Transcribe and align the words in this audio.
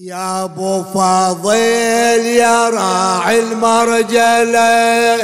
يا 0.00 0.44
أبو 0.44 0.82
فاضل 0.82 1.56
يا 2.26 2.70
راعي 2.70 3.40
المرجلة. 3.40 5.16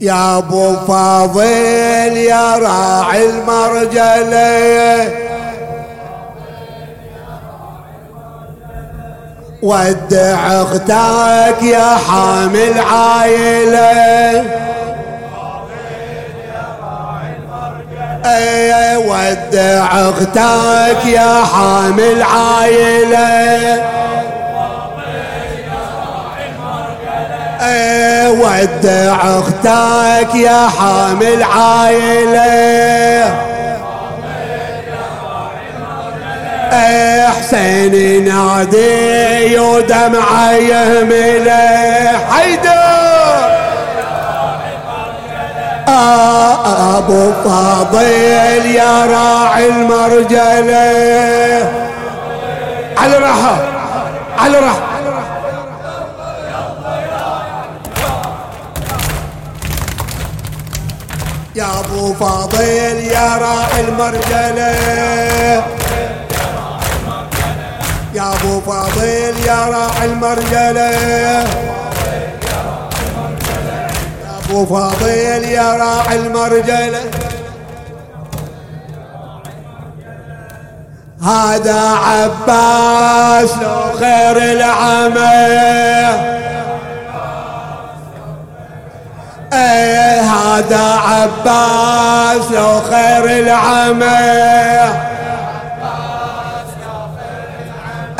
يا 0.00 0.38
أبو 0.38 0.76
فاضل 0.76 2.16
يا 2.16 2.56
راعي 2.56 3.30
المرجلة. 3.30 5.12
ودع 9.62 10.62
أختك 10.62 11.62
يا 11.62 11.96
حامل 11.96 12.78
عايله 12.78 14.68
أي 18.24 18.67
ودع 19.08 19.86
أختك 20.08 21.06
يا 21.06 21.44
حامل 21.54 22.22
عايلة. 22.22 23.82
اي 27.60 28.28
ودع 28.28 29.16
أختك 29.38 30.34
يا 30.34 30.68
حامل 30.78 31.42
عايلة. 31.42 32.48
حسين 37.48 37.94
ينادي 37.94 39.58
ودمعة 39.58 40.52
يهمله. 40.52 42.18
حيدر! 42.30 42.78
أبو 46.98 47.32
فاضل 47.44 48.66
يا 48.66 49.06
راعي 49.06 49.68
المرجلة. 49.68 50.88
على 52.98 53.16
راحة 53.18 53.56
على 54.38 54.58
راحة. 54.58 54.88
يا 61.54 61.66
أبو 61.80 62.14
فاضل 62.14 62.96
يا 63.12 63.36
راعي 63.36 63.80
المرجلة. 63.80 64.74
يا 68.14 68.32
أبو 68.32 68.60
فاضل 68.60 69.34
يا 69.46 69.66
راعي 69.66 70.04
المرجلة. 70.04 71.48
ابو 74.58 74.74
فاضل 74.74 75.44
يا 75.44 75.72
راعي 75.72 76.16
المرجله 76.16 77.10
هذا 81.22 81.80
عباس 81.80 83.50
لو 83.62 83.92
خير 83.98 84.36
العمل. 84.36 85.18
إيه 89.52 90.20
هذا 90.20 90.84
عباس 91.08 92.50
لو 92.50 92.80
خير 92.80 93.24
العمل. 93.24 94.92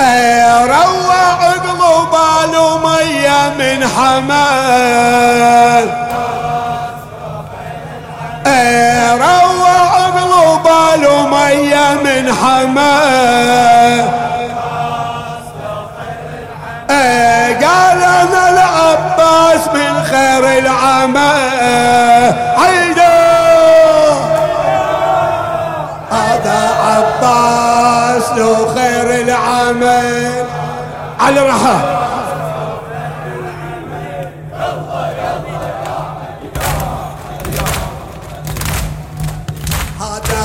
إيه 0.01 0.67
روع 0.67 1.33
قلوب 1.55 2.15
مية 2.85 3.41
من 3.59 3.79
حمل. 3.87 5.78
مية 11.49 11.95
من 12.05 12.35
حماة. 12.35 14.05
قال 17.61 18.03
أنا 18.03 18.51
العباس 18.51 19.69
من 19.75 20.03
خير 20.05 20.59
العمى. 20.59 21.33
عيده 22.59 23.19
هذا 26.13 26.71
عباس 26.85 28.33
لو 28.37 28.55
خير 28.75 29.21
العمل 29.21 30.45
على 31.21 31.41
رحاه 31.41 31.81